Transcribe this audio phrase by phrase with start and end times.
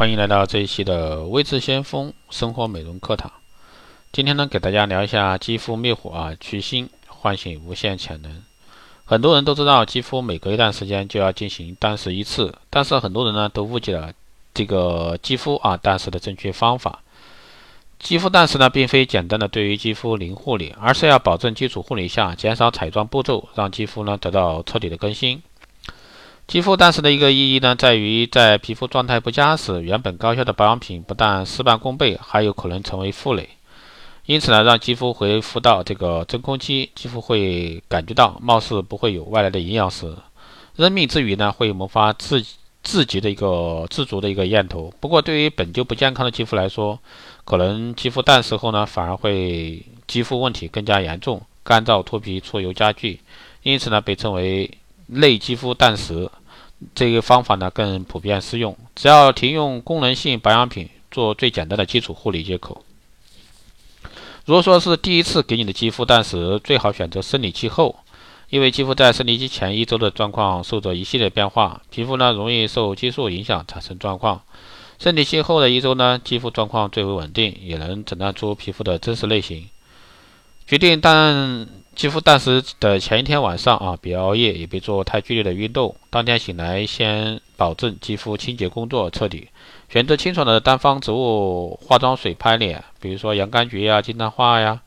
[0.00, 3.30] 欢迎来到这一期的微智先锋生活美容课堂。
[4.10, 8.42] 今天呢，给大家聊一下肌肤灭火啊，去腥，唤醒无限潜能。
[9.04, 14.10] 很多人都知道，肌肤每隔一段时间就要进行断食一次，但是很多人呢都误解了
[14.54, 17.00] 这个肌肤啊断食的正确方法。
[17.98, 25.42] 肌肤断食呢，并非简单的对于肌肤零护理，而是要保证基础护理下减少彩妆步骤，让肌肤呢得到彻底的更新。
[26.50, 33.50] 肌肤断食的一个意义呢，在于在皮肤状态不佳时，原本高效的保养品不但事半功倍，还有可能成为负累。
[34.26, 40.12] 因此呢，让肌肤恢复到这个真空期，肌肤会感觉到貌似不会有外来的营养时，
[40.74, 42.44] 认命之余呢，会萌发自
[42.82, 44.92] 自己的一个自足的一个念头。
[44.98, 46.98] 不过，对于本就不健康的肌肤来说，
[47.44, 53.20] 可能肌肤淡食后呢，反而会肌肤问题更加严重，干燥、脱皮、出油加剧。
[53.62, 54.68] 因此呢，被称为
[55.06, 56.28] 类肌肤淡食。
[56.94, 62.76] 这个方法呢更普遍适用，只要停用功能性保养品，做最简单的基础护理即可。
[64.46, 67.96] 如果说是第一次给你的肌肤断食，最好选择生理期后，
[68.48, 74.42] 因为肌肤在生理期前一周的状况受着一系列变化，皮肤呢容易受激素影响产生状况。
[74.98, 79.68] 生理期后的一周呢，肌肤状况最为稳定，也能诊断出皮肤的真实类型。
[80.66, 81.68] 决定但。
[81.94, 85.94] 肌肤淡时的前一天晚上啊，别熬夜，也别做太剧烈的运动。
[86.08, 89.48] 当天醒来，先保证肌肤清洁工作彻底，
[89.88, 94.80] 选择清爽的单方植物化妆水拍脸，比如说洋甘菊呀、金盏花呀，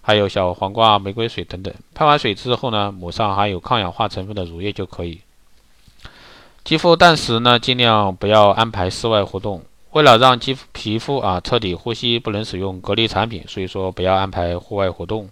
[0.00, 1.74] 还有小黄瓜、玫瑰水等等。
[1.92, 5.20] 拍完水之后呢，抹上含有抗氧化成分的乳液就可以。
[6.62, 15.28] 肌肤淡时呢，尽量不要安排室外活动，为了让肌肤皮肤啊彻底呼吸，不能使用隔离产品，所以说不要安排户外活动。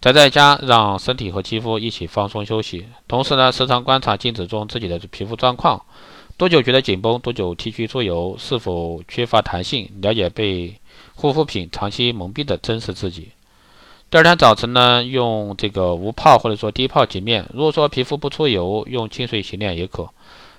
[0.00, 2.86] 宅在家，让身体和肌肤一起放松休息。
[3.08, 5.84] 同时呢，时常观察镜子中自己的皮肤状况，
[6.36, 10.76] 多久觉得紧绷，多久 T 区出油，是否缺乏弹性，了解被
[11.16, 13.30] 护肤品长期蒙蔽的真实自己。
[14.08, 17.44] 第二天早晨呢，用这个无泡或者说低泡洁面。
[17.52, 20.08] 如果说皮肤不出油，用清水洗脸也可。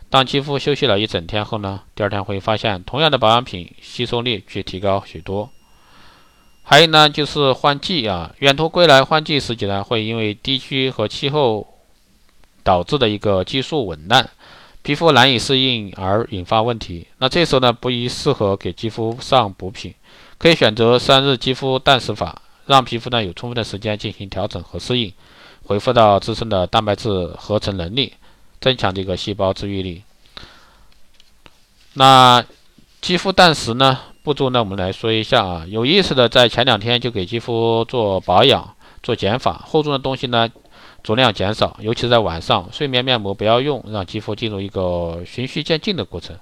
[0.10, 5.50] 当肌肤休息了一整天后呢，第二天会发现同样的保养品吸收力却提高许多。
[6.70, 11.68] 还有呢，就是换季啊，远途归来换季时节呢，会因为地区和气候
[12.64, 14.30] 导致的一个激素紊乱，
[14.84, 17.08] 皮肤难以适应而引发问题。
[17.18, 19.96] 那这时候呢，不宜适合给肌肤上补品，
[20.38, 25.12] 可以选择三日肌肤淡食法，让皮肤呢有充分的时间进行调整和适应，
[25.64, 28.14] 恢复到自身的蛋白质合成能力，
[28.62, 30.04] 增强这个细胞治愈力。
[31.94, 32.46] 那
[33.02, 34.02] 肌肤淡食呢？
[34.30, 35.66] 步骤呢，我们来说一下啊。
[35.68, 40.48] 有意识的在前两天就给肌肤做保养、做减法，厚重的东西呢
[41.04, 46.38] 足量减少，尤其是在晚上，睡眠面膜不要用，让肌肤进入一个循序渐进的过程。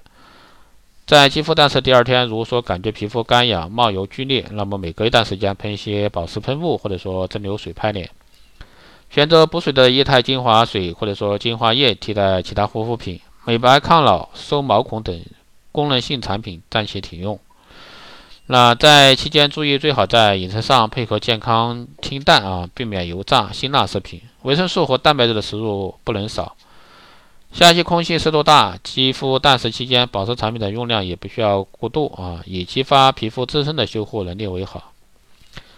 [1.06, 8.10] 在肌肤淡色第二天，如果说感觉皮肤干痒、冒油、剧烈，那么每隔一段时间喷一些保湿喷雾，或者说蒸馏水拍脸。
[9.08, 15.18] 选择补水的液态精华水或者说精华液替代其他护肤品，美白、抗老、收毛孔等
[15.72, 17.40] 功能性产品暂且停用。
[18.50, 24.22] 那在期间注意，最好在饮食上配合健康清淡啊，避免油炸辛辣食品。
[24.40, 26.56] 维生素和蛋白质的摄入不能少。
[27.52, 34.92] 夏季空气湿度大，肌肤断食期间，保湿产品的用量也不需要过度啊，以激发皮肤自身的修护能力为好。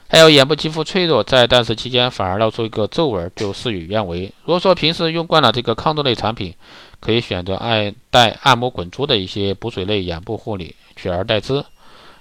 [0.08, 4.32] 还有眼部肌肤脆弱，在断食期间反而露出一个皱纹，就事与愿违。
[4.44, 6.54] 如果说平时用惯了这个抗皱类产品，
[7.00, 11.64] 可以选择按带按摩滚珠的一些补水类眼部护理，取而代之。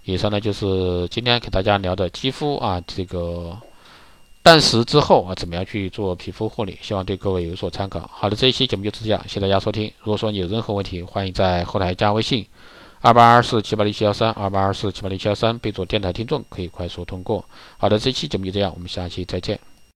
[0.09, 3.55] 以上呢就是今天给大家聊的肌肤啊，这个
[4.41, 6.77] 断食之后啊，怎么样去做皮肤护理？
[6.81, 8.09] 希望对各位有所参考。
[8.11, 9.91] 好的，这一期节目就是这样，谢谢大家收听。
[9.99, 12.45] 如果说你有任何问题，欢迎在后台加微信
[13.01, 17.45] 二八二四七八零七幺三二八二四七八零七幺三，备注电台听众，可以快速通过。
[17.77, 19.68] 好的，这期节目就这样，我们下期再见。